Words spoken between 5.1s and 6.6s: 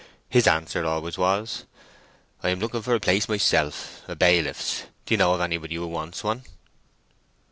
ye know of anybody who wants one?"